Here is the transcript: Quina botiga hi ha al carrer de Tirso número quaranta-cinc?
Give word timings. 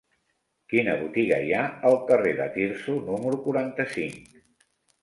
Quina 0.73 0.95
botiga 1.01 1.37
hi 1.49 1.53
ha 1.57 1.61
al 1.91 1.99
carrer 2.09 2.33
de 2.41 2.49
Tirso 2.57 2.97
número 3.13 3.43
quaranta-cinc? 3.47 4.39